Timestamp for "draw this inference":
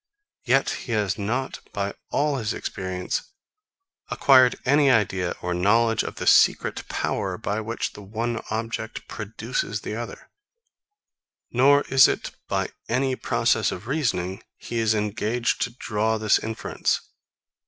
15.77-17.01